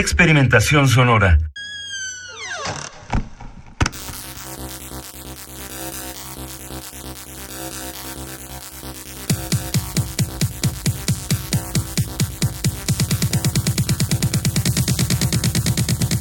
[0.00, 1.36] Experimentación sonora.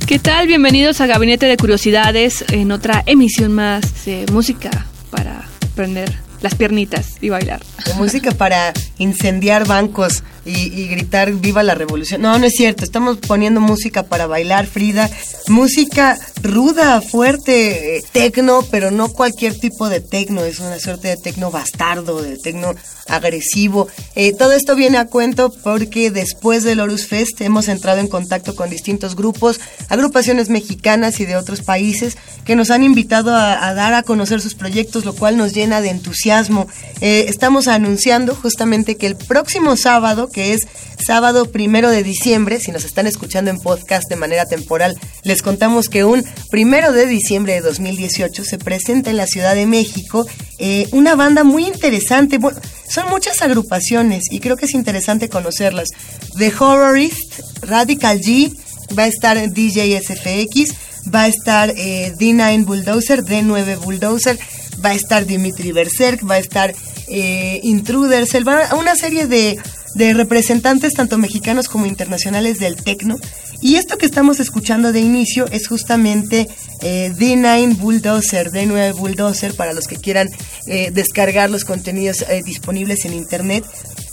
[0.05, 0.47] ¿Qué tal?
[0.47, 7.15] Bienvenidos a Gabinete de Curiosidades en otra emisión más de música para prender las piernitas
[7.21, 7.61] y bailar.
[7.95, 12.21] Música para incendiar bancos y, y gritar viva la revolución.
[12.21, 12.83] No, no es cierto.
[12.83, 15.09] Estamos poniendo música para bailar, Frida.
[15.47, 20.43] Música ruda, fuerte, eh, tecno, pero no cualquier tipo de tecno.
[20.43, 22.75] Es una suerte de tecno bastardo, de tecno
[23.09, 23.87] agresivo.
[24.15, 28.55] Eh, todo esto viene a cuento porque después del Horus Fest hemos entrado en contacto
[28.55, 33.93] con distintos grupos, agrupaciones mexicanas y de otros países que nos han invitado a, dar
[33.93, 36.67] a conocer sus proyectos, lo cual nos llena de entusiasmo.
[37.01, 40.67] Eh, estamos anunciando justamente que el próximo sábado, que es
[41.05, 45.89] sábado primero de diciembre, si nos están escuchando en podcast de manera temporal, les contamos
[45.89, 50.25] que un primero de diciembre de 2018 se presenta en la Ciudad de México
[50.57, 52.37] eh, una banda muy interesante.
[52.37, 55.89] Bueno, son muchas agrupaciones y creo que es interesante conocerlas.
[56.37, 58.55] The Horrorist, Radical G,
[58.97, 60.73] va a estar DJ SFX,
[61.13, 64.39] va a estar eh, D9 Bulldozer, D9 Bulldozer,
[64.83, 66.73] va a estar Dimitri Berserk, va a estar
[67.07, 68.33] eh, Intruders,
[68.77, 69.59] una serie de,
[69.95, 73.17] de representantes tanto mexicanos como internacionales del tecno.
[73.61, 76.47] Y esto que estamos escuchando de inicio es justamente
[76.81, 80.29] eh, D9 Bulldozer, D9 Bulldozer, para los que quieran
[80.67, 83.65] eh, descargar los contenidos eh, disponibles en internet,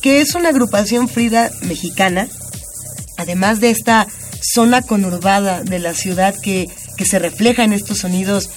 [0.03, 2.28] que es una agrupación Frida mexicana,
[3.16, 4.09] además de esta
[4.42, 8.50] zona conurbada de la ciudad que, que se refleja en estos sonidos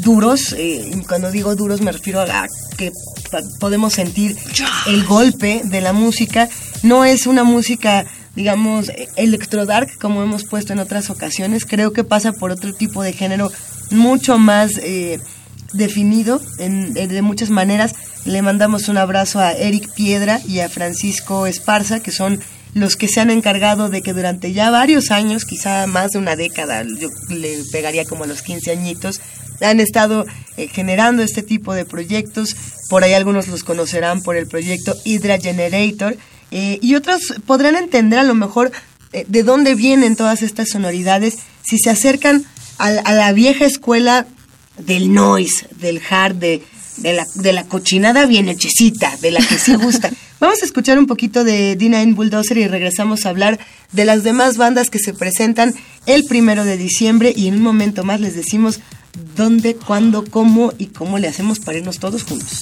[0.00, 2.92] duros, eh, cuando digo duros me refiero a que
[3.60, 4.36] podemos sentir
[4.86, 6.48] el golpe de la música,
[6.82, 8.04] no es una música
[8.36, 13.12] digamos electrodark como hemos puesto en otras ocasiones, creo que pasa por otro tipo de
[13.12, 13.50] género
[13.90, 15.20] mucho más eh,
[15.72, 17.92] definido en- de muchas maneras.
[18.24, 22.40] Le mandamos un abrazo a Eric Piedra y a Francisco Esparza, que son
[22.74, 26.34] los que se han encargado de que durante ya varios años, quizá más de una
[26.34, 29.20] década, yo le pegaría como a los 15 añitos,
[29.64, 30.26] han estado
[30.56, 32.54] eh, generando este tipo de proyectos.
[32.90, 36.16] Por ahí algunos los conocerán por el proyecto Hydra Generator.
[36.50, 38.70] eh, y otros podrán entender a lo mejor
[39.12, 42.44] eh, de dónde vienen todas estas sonoridades si se acercan
[42.78, 44.26] a, la- a la vieja escuela
[44.78, 46.62] del noise, del hard, de,
[46.98, 50.10] de, la, de la cochinada bien hechecita, de la que sí gusta.
[50.40, 53.58] Vamos a escuchar un poquito de D9 Bulldozer y regresamos a hablar
[53.92, 55.74] de las demás bandas que se presentan
[56.06, 58.80] el primero de diciembre y en un momento más les decimos
[59.36, 62.60] dónde, cuándo, cómo y cómo le hacemos para irnos todos juntos.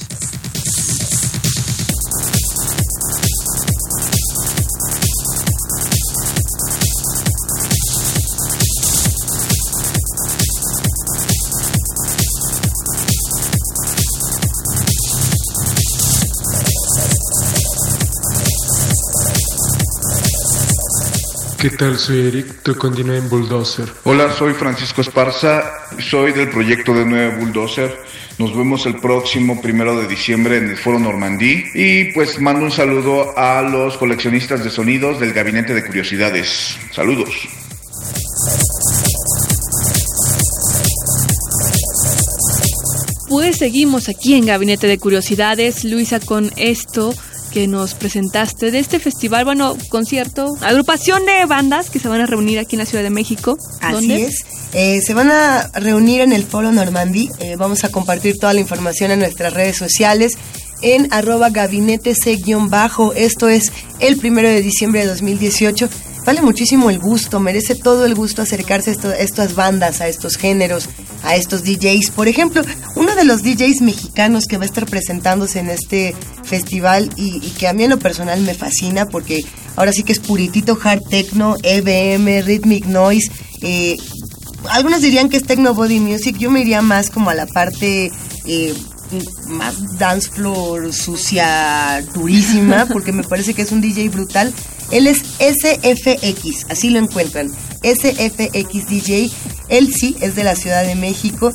[21.63, 21.97] ¿Qué tal?
[21.97, 23.89] Soy Eric, tú continúa en Bulldozer.
[24.03, 25.63] Hola, soy Francisco Esparza,
[26.01, 28.01] soy del proyecto de Nueve Bulldozer.
[28.37, 31.63] Nos vemos el próximo primero de diciembre en el Foro Normandí.
[31.73, 36.77] Y pues mando un saludo a los coleccionistas de sonidos del Gabinete de Curiosidades.
[36.91, 37.31] Saludos.
[43.29, 47.15] Pues seguimos aquí en Gabinete de Curiosidades, Luisa, con esto
[47.53, 52.27] que nos presentaste de este festival, bueno, concierto, agrupación de bandas que se van a
[52.27, 53.59] reunir aquí en la Ciudad de México.
[53.81, 54.23] Así ¿Dónde?
[54.25, 54.45] es.
[54.73, 57.31] Eh, se van a reunir en el Foro Normandí.
[57.39, 60.39] Eh, vamos a compartir toda la información en nuestras redes sociales
[60.83, 63.13] en arroba gabinete C-bajo.
[63.13, 65.89] Esto es el primero de diciembre de 2018.
[66.25, 70.07] Vale muchísimo el gusto, merece todo el gusto acercarse a, esto- a estas bandas, a
[70.07, 70.89] estos géneros,
[71.25, 72.11] a estos DJs.
[72.13, 72.63] Por ejemplo,
[72.95, 76.15] uno de los DJs mexicanos que va a estar presentándose en este
[76.45, 80.13] festival y, y que a mí en lo personal me fascina porque ahora sí que
[80.13, 83.31] es puritito hard techno, EBM, rhythmic noise.
[83.63, 83.97] eh,
[84.71, 88.13] algunos dirían que es techno body music, yo me iría más como a la parte
[88.47, 88.75] eh,
[89.49, 94.55] más dance floor sucia, durísima, porque me parece que es un DJ brutal.
[94.93, 97.51] Él es SFX, así lo encuentran.
[97.83, 99.31] SFX DJ.
[99.69, 101.53] Él sí es de la Ciudad de México.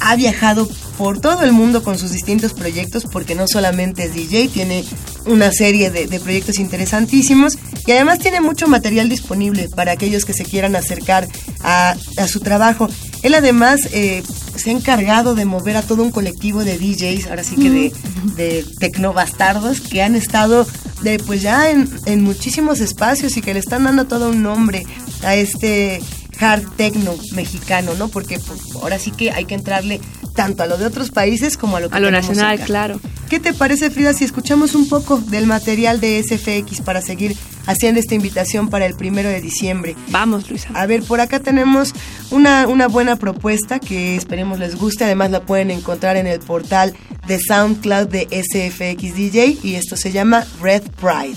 [0.00, 4.48] Ha viajado por todo el mundo con sus distintos proyectos, porque no solamente es DJ,
[4.48, 4.84] tiene
[5.26, 7.56] una serie de, de, proyectos interesantísimos
[7.86, 11.28] y además tiene mucho material disponible para aquellos que se quieran acercar
[11.60, 12.88] a, a su trabajo.
[13.22, 14.22] Él además eh,
[14.56, 17.92] se ha encargado de mover a todo un colectivo de DJs, ahora sí que de,
[18.36, 20.66] de tecnobastardos, que han estado
[21.02, 24.86] de, pues ya en, en muchísimos espacios y que le están dando todo un nombre
[25.22, 26.00] a este
[26.40, 28.08] hard techno mexicano, ¿no?
[28.08, 30.00] Porque pues, ahora sí que hay que entrarle
[30.34, 32.64] tanto a lo de otros países como a lo que A lo nacional, acá.
[32.64, 33.00] claro.
[33.28, 37.36] ¿Qué te parece, Frida, si escuchamos un poco del material de SFX para seguir
[37.66, 39.96] haciendo esta invitación para el primero de diciembre?
[40.08, 40.70] Vamos, Luisa.
[40.74, 41.92] A ver, por acá tenemos
[42.30, 45.04] una, una buena propuesta que esperemos les guste.
[45.04, 46.94] Además, la pueden encontrar en el portal
[47.26, 51.36] de SoundCloud de SFX DJ y esto se llama Red Pride.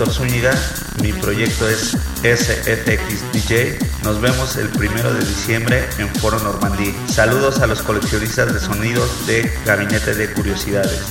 [0.00, 0.54] Víctor Zúñiga,
[1.02, 3.78] mi proyecto es SFX DJ.
[4.02, 6.94] Nos vemos el primero de diciembre en Foro Normandí.
[7.06, 11.02] Saludos a los coleccionistas de sonidos de Gabinete de Curiosidades.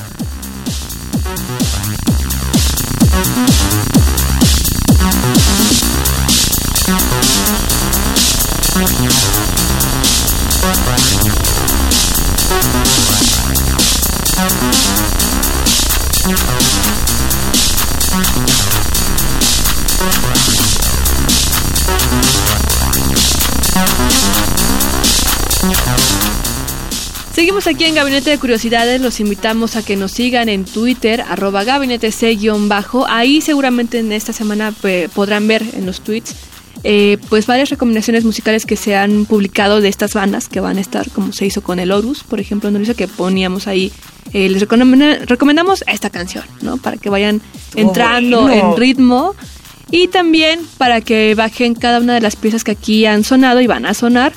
[27.39, 31.63] Seguimos aquí en Gabinete de Curiosidades, los invitamos a que nos sigan en Twitter, arroba
[31.63, 33.07] gabinete C-bajo.
[33.07, 36.35] Ahí seguramente en esta semana eh, podrán ver en los tweets
[36.83, 40.81] eh, pues varias recomendaciones musicales que se han publicado de estas bandas que van a
[40.81, 43.93] estar, como se hizo con el Horus, por ejemplo, no que poníamos ahí,
[44.33, 46.75] eh, les recomenda- recomendamos esta canción, ¿no?
[46.75, 47.41] Para que vayan
[47.73, 49.33] entrando en ritmo.
[49.91, 53.65] Y también para que bajen cada una de las piezas que aquí han sonado y
[53.65, 54.33] van a sonar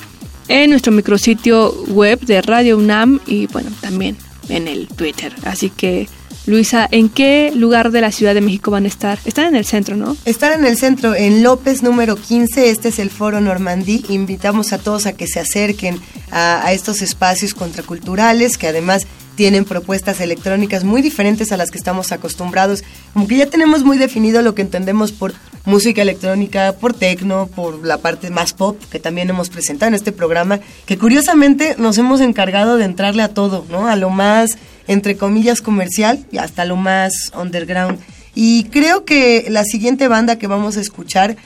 [0.47, 4.17] en nuestro micrositio web de Radio UNAM y bueno, también
[4.49, 5.33] en el Twitter.
[5.45, 6.07] Así que,
[6.45, 9.19] Luisa, ¿en qué lugar de la Ciudad de México van a estar?
[9.25, 10.17] Están en el centro, ¿no?
[10.25, 14.03] Estar en el centro, en López número 15, este es el Foro Normandí.
[14.09, 15.99] Invitamos a todos a que se acerquen
[16.31, 21.77] a, a estos espacios contraculturales que además tienen propuestas electrónicas muy diferentes a las que
[21.77, 22.83] estamos acostumbrados.
[23.13, 25.33] Como que ya tenemos muy definido lo que entendemos por
[25.65, 30.11] música electrónica, por tecno, por la parte más pop que también hemos presentado en este
[30.11, 33.87] programa, que curiosamente nos hemos encargado de entrarle a todo, ¿no?
[33.87, 34.57] A lo más,
[34.87, 37.99] entre comillas, comercial y hasta lo más underground.
[38.35, 41.37] Y creo que la siguiente banda que vamos a escuchar,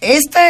[0.00, 0.40] esta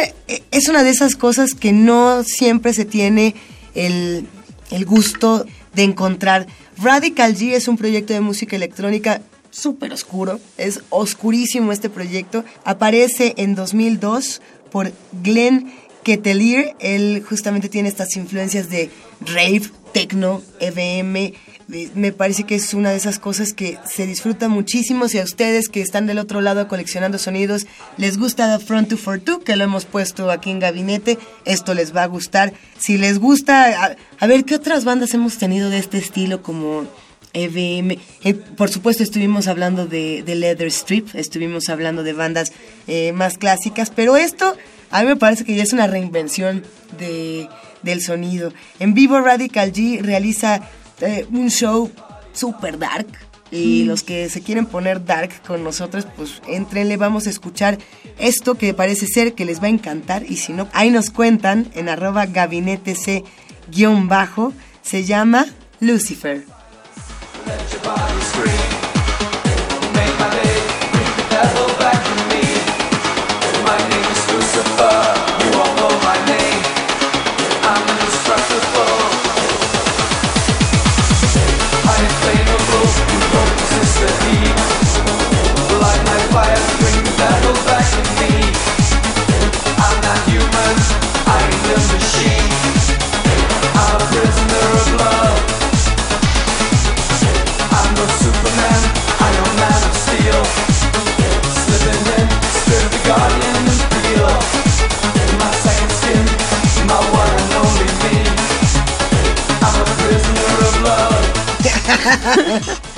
[0.51, 3.35] es una de esas cosas que no siempre se tiene
[3.75, 4.25] el,
[4.69, 6.47] el gusto de encontrar.
[6.77, 9.21] Radical G es un proyecto de música electrónica
[9.51, 12.43] súper oscuro, es oscurísimo este proyecto.
[12.63, 14.41] Aparece en 2002
[14.71, 14.91] por
[15.23, 15.71] Glenn
[16.03, 18.89] Ketelier, él justamente tiene estas influencias de
[19.21, 19.63] rave,
[19.93, 21.33] techno, EBM,
[21.95, 25.07] me parece que es una de esas cosas que se disfruta muchísimo.
[25.07, 27.65] Si a ustedes que están del otro lado coleccionando sonidos
[27.97, 32.07] les gusta Front 242, que lo hemos puesto aquí en gabinete, esto les va a
[32.07, 32.53] gustar.
[32.77, 36.85] Si les gusta, a, ver qué otras bandas hemos tenido de este estilo como
[37.33, 37.97] EBM.
[38.23, 42.51] Eh, por supuesto estuvimos hablando de, de Leather Strip, estuvimos hablando de bandas
[42.87, 44.57] eh, más clásicas, pero esto
[44.89, 46.63] a mí me parece que ya es una reinvención
[46.99, 47.47] de,
[47.81, 48.51] del sonido.
[48.79, 50.61] En vivo Radical G realiza
[51.01, 51.91] eh, un show
[52.33, 53.07] super dark.
[53.53, 57.77] Y los que se quieren poner dark con nosotros, pues entrenle, vamos a escuchar
[58.17, 60.23] esto que parece ser que les va a encantar.
[60.23, 63.25] Y si no, ahí nos cuentan en arroba gabinete C
[63.69, 64.53] guion bajo.
[64.81, 65.47] Se llama
[65.81, 66.45] Lucifer.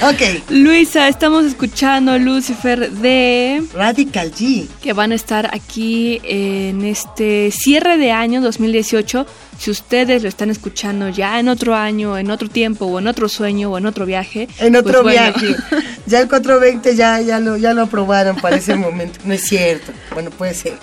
[0.10, 0.50] Ok.
[0.50, 3.64] Luisa, estamos escuchando Lucifer de...
[3.74, 4.68] Radical G.
[4.82, 9.26] Que van a estar aquí en este cierre de año 2018.
[9.58, 13.30] Si ustedes lo están escuchando ya en otro año, en otro tiempo, o en otro
[13.30, 14.48] sueño, o en otro viaje.
[14.60, 15.56] En otro pues viaje.
[16.06, 19.20] Ya el 420 ya, ya, lo, ya lo aprobaron para ese momento.
[19.24, 19.94] No es cierto.
[20.14, 20.74] Bueno, puede ser.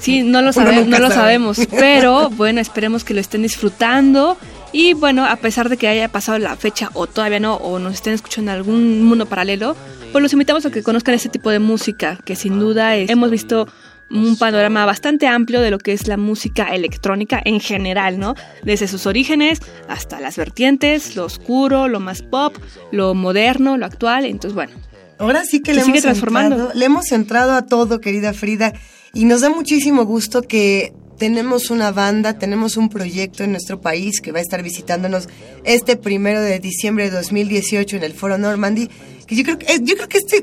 [0.00, 4.36] Sí, no lo, no lo sabemos, pero bueno, esperemos que lo estén disfrutando.
[4.78, 7.94] Y bueno, a pesar de que haya pasado la fecha o todavía no, o nos
[7.94, 9.74] estén escuchando en algún mundo paralelo,
[10.12, 13.66] pues los invitamos a que conozcan este tipo de música, que sin duda hemos visto
[14.10, 18.34] un panorama bastante amplio de lo que es la música electrónica en general, ¿no?
[18.64, 22.54] Desde sus orígenes hasta las vertientes, lo oscuro, lo más pop,
[22.92, 24.74] lo moderno, lo actual, entonces bueno.
[25.16, 26.72] Ahora sí que, le, hemos transformando.
[26.74, 28.74] le hemos entrado a todo, querida Frida.
[29.14, 34.20] Y nos da muchísimo gusto que tenemos una banda, tenemos un proyecto en nuestro país
[34.20, 35.28] que va a estar visitándonos
[35.64, 38.88] este primero de diciembre de 2018 en el Foro Normandy.
[39.26, 40.42] Que yo creo que, eh, yo creo que este,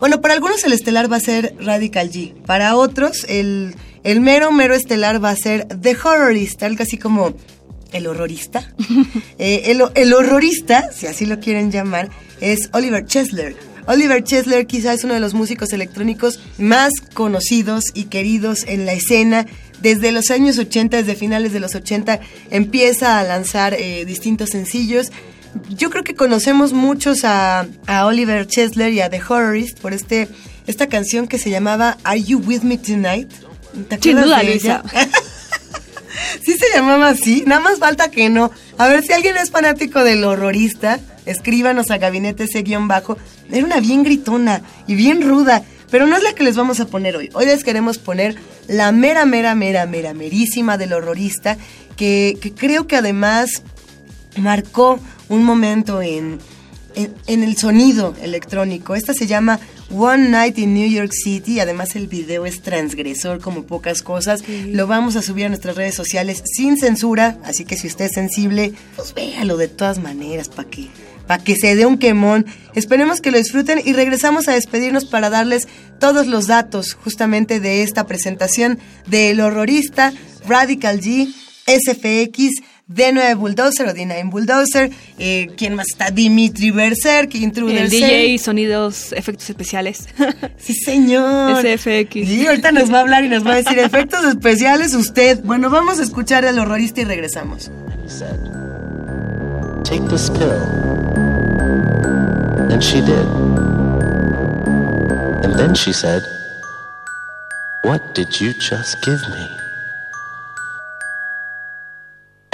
[0.00, 4.52] bueno, para algunos el estelar va a ser Radical G, para otros el, el mero,
[4.52, 7.34] mero estelar va a ser The Horrorist, algo así como
[7.92, 8.72] el horrorista.
[9.38, 14.98] Eh, el, el horrorista, si así lo quieren llamar, es Oliver Chesler Oliver Chesler quizás
[14.98, 19.46] es uno de los músicos electrónicos más conocidos y queridos en la escena.
[19.80, 22.20] Desde los años 80, desde finales de los 80,
[22.50, 25.10] empieza a lanzar eh, distintos sencillos.
[25.68, 27.66] Yo creo que conocemos muchos a,
[28.04, 30.28] Oliver Chesler y a The Horrorist por este,
[30.66, 33.30] esta canción que se llamaba Are You With Me Tonight?
[33.88, 34.82] ¿Te acuerdas de ella?
[36.44, 38.50] sí se llamaba así, nada más falta que no.
[38.78, 43.16] A ver si alguien es fanático del horrorista, escríbanos a gabinete ese guion bajo.
[43.50, 46.86] Era una bien gritona y bien ruda, pero no es la que les vamos a
[46.86, 47.30] poner hoy.
[47.34, 48.36] Hoy les queremos poner
[48.68, 51.56] la mera, mera, mera, mera, merísima del horrorista,
[51.96, 53.62] que, creo que además
[54.38, 54.98] marcó
[55.28, 56.38] un momento en,
[56.94, 58.94] en, el sonido electrónico.
[58.94, 59.60] Esta se llama
[59.92, 61.60] One Night in New York City.
[61.60, 64.42] Además, el video es transgresor como pocas cosas.
[64.48, 67.38] Lo vamos a subir a nuestras redes sociales sin censura.
[67.44, 70.88] Así que si usted es sensible, pues véalo de todas maneras para que
[71.26, 72.46] para que se dé un quemón.
[72.74, 75.68] Esperemos que lo disfruten y regresamos a despedirnos para darles
[75.98, 80.12] todos los datos justamente de esta presentación del horrorista
[80.46, 81.32] Radical G,
[81.66, 82.62] SFX,
[82.94, 84.90] D9 Bulldozer o D9 Bulldozer.
[85.18, 86.10] Eh, ¿Quién más está?
[86.10, 87.82] Dimitri Berserk, Intruder.
[87.82, 90.08] El DJ, sonidos, efectos especiales.
[90.58, 91.60] sí, señor.
[91.60, 92.12] SFX.
[92.12, 95.40] Sí, ahorita nos va a hablar y nos va a decir efectos especiales usted.
[95.44, 97.70] Bueno, vamos a escuchar al horrorista y regresamos.
[99.84, 100.50] Take this pill.
[102.70, 103.26] And she did.
[105.44, 106.22] And then she said,
[107.82, 109.61] What did you just give me?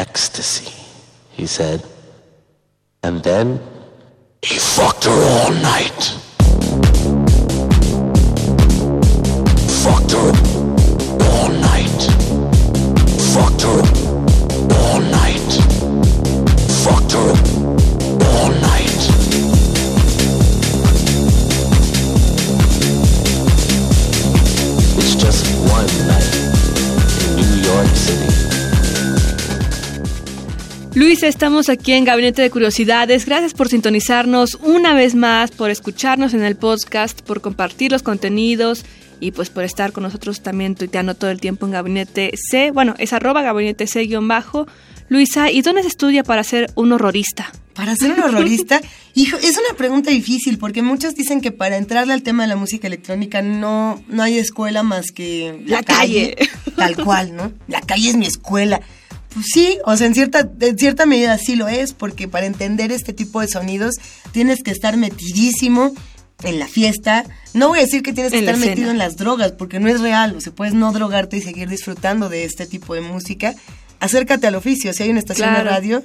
[0.09, 0.73] Ecstasy,
[1.31, 1.85] he said.
[3.03, 3.61] And then
[4.43, 6.18] he fucked her all night.
[31.09, 33.25] Luis, estamos aquí en Gabinete de Curiosidades.
[33.25, 38.85] Gracias por sintonizarnos una vez más, por escucharnos en el podcast, por compartir los contenidos
[39.19, 42.73] y pues por estar con nosotros también tuiteando todo el tiempo en Gabinete C.
[42.73, 44.67] Bueno, es arroba Gabinete C guion bajo.
[45.09, 47.51] Luisa, ¿y dónde se estudia para ser un horrorista?
[47.73, 48.83] Para ser un horrorista,
[49.15, 52.57] hijo, es una pregunta difícil porque muchos dicen que para entrarle al tema de la
[52.57, 56.37] música electrónica no, no hay escuela más que la, calle,
[56.77, 57.51] tal cual, ¿no?
[57.67, 58.83] La calle es mi escuela.
[59.35, 62.93] Pues sí, o sea, en cierta, en cierta medida sí lo es, porque para entender
[62.93, 63.95] este tipo de sonidos
[64.33, 65.93] tienes que estar metidísimo
[66.43, 67.25] en la fiesta.
[67.53, 70.01] No voy a decir que tienes que estar metido en las drogas, porque no es
[70.01, 70.35] real.
[70.37, 73.55] O sea, puedes no drogarte y seguir disfrutando de este tipo de música.
[74.01, 74.93] Acércate al oficio.
[74.93, 76.03] Si hay una estación de radio,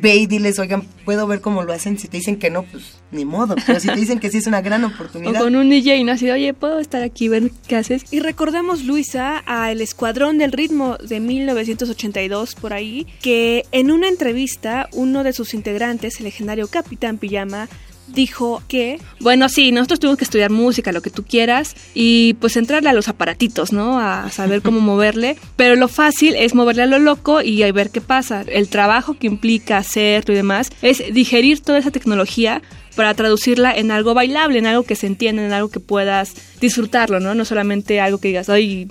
[0.00, 1.98] ve y diles, oigan, puedo ver cómo lo hacen.
[1.98, 3.54] Si te dicen que no, pues ni modo.
[3.66, 5.40] Pero si te dicen que sí es una gran oportunidad.
[5.40, 6.12] O con un DJ, ¿no?
[6.12, 8.04] Así, oye, puedo estar aquí, ver qué haces.
[8.12, 14.88] Y recordemos, Luisa, al Escuadrón del Ritmo de 1982, por ahí, que en una entrevista,
[14.92, 17.68] uno de sus integrantes, el legendario Capitán Pijama,
[18.06, 22.56] dijo que, bueno, sí, nosotros tuvimos que estudiar música, lo que tú quieras, y pues
[22.56, 23.98] entrarle a los aparatitos, ¿no?
[23.98, 27.90] A saber cómo moverle, pero lo fácil es moverle a lo loco y ahí ver
[27.90, 28.44] qué pasa.
[28.46, 32.62] El trabajo que implica hacerlo y demás es digerir toda esa tecnología
[32.94, 37.20] para traducirla en algo bailable, en algo que se entienda, en algo que puedas disfrutarlo,
[37.20, 37.34] ¿no?
[37.34, 38.88] No solamente algo que digas, ay,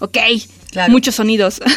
[0.00, 0.18] ok,
[0.76, 0.92] Claro.
[0.92, 1.60] muchos sonidos.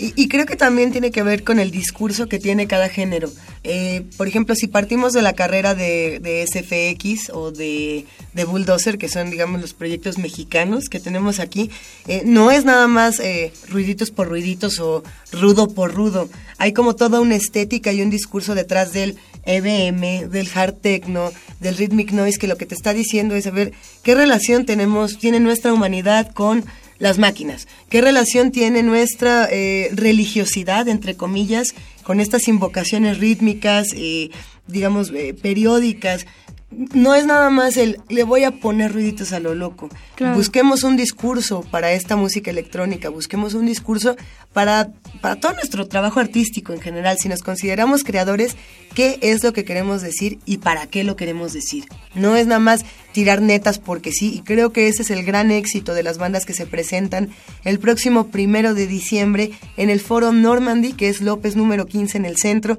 [0.00, 3.32] Y, y creo que también tiene que ver con el discurso que tiene cada género.
[3.64, 8.96] Eh, por ejemplo, si partimos de la carrera de, de SFX o de, de Bulldozer,
[8.96, 11.72] que son, digamos, los proyectos mexicanos que tenemos aquí,
[12.06, 15.02] eh, no es nada más eh, ruiditos por ruiditos o
[15.32, 16.28] rudo por rudo.
[16.58, 21.76] Hay como toda una estética y un discurso detrás del EBM, del hard techno, del
[21.76, 23.72] rhythmic noise, que lo que te está diciendo es saber
[24.04, 26.64] qué relación tenemos, tiene nuestra humanidad con
[26.98, 27.68] las máquinas.
[27.88, 34.30] ¿Qué relación tiene nuestra eh, religiosidad, entre comillas, con estas invocaciones rítmicas, eh,
[34.66, 36.26] digamos, eh, periódicas?
[36.70, 39.88] No es nada más el le voy a poner ruiditos a lo loco.
[40.16, 40.36] Claro.
[40.36, 44.16] Busquemos un discurso para esta música electrónica, busquemos un discurso
[44.52, 44.90] para,
[45.22, 47.16] para todo nuestro trabajo artístico en general.
[47.18, 48.56] Si nos consideramos creadores,
[48.94, 51.86] ¿qué es lo que queremos decir y para qué lo queremos decir?
[52.14, 55.50] No es nada más tirar netas porque sí, y creo que ese es el gran
[55.50, 57.30] éxito de las bandas que se presentan
[57.64, 62.24] el próximo primero de diciembre en el foro Normandy, que es López número 15 en
[62.26, 62.78] el centro.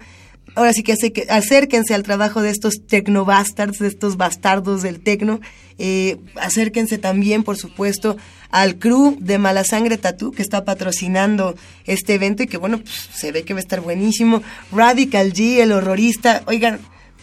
[0.60, 0.94] Ahora sí que,
[1.30, 5.40] acérquense al trabajo de estos tecnobastards, de estos bastardos del tecno.
[5.78, 8.18] Eh, acérquense también, por supuesto,
[8.52, 13.10] al crew de Mala Sangre Tattoo que está patrocinando este evento y que, bueno, pues,
[13.14, 14.42] se ve que va a estar buenísimo.
[14.74, 16.44] Radical G, el horrorista.
[16.48, 16.80] Oigan,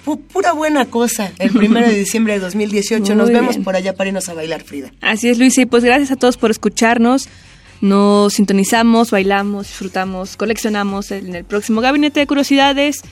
[0.07, 1.31] pu- pura buena cosa.
[1.38, 3.14] El primero de diciembre de 2018.
[3.14, 3.64] Nos Muy vemos bien.
[3.64, 4.90] por allá para irnos a bailar, Frida.
[5.02, 5.61] Así es, Luisa.
[5.61, 7.28] Y pues gracias a todos por escucharnos.
[7.83, 13.02] Nos sintonizamos, bailamos, disfrutamos, coleccionamos en el próximo Gabinete de Curiosidades.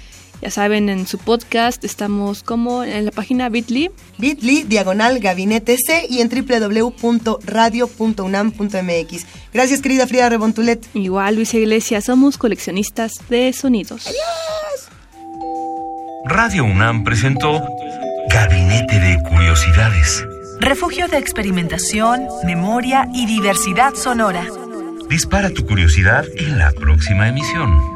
[0.44, 3.90] Ya saben, en su podcast estamos como en la página Bitly.
[4.18, 9.26] bit.ly, diagonal, gabinete C y en www.radio.unam.mx.
[9.54, 10.86] Gracias, querida Frida Rebontulet.
[10.92, 14.12] Igual, Luisa Iglesias, somos coleccionistas de sonidos.
[16.26, 17.66] Radio UNAM presentó
[18.28, 20.26] Gabinete de Curiosidades.
[20.60, 24.46] Refugio de experimentación, memoria y diversidad sonora.
[25.08, 27.93] Dispara tu curiosidad en la próxima emisión.